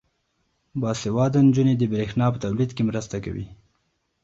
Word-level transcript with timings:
باسواده 0.81 1.39
نجونې 1.47 1.73
د 1.77 1.83
برښنا 1.91 2.25
په 2.31 2.37
تولید 2.43 2.71
کې 2.75 2.83
مرسته 2.89 3.15
کوي. 3.25 3.45